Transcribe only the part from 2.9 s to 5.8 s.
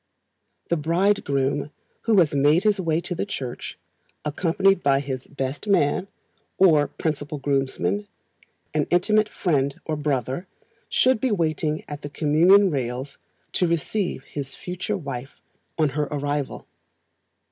to the church, accompanied by his "best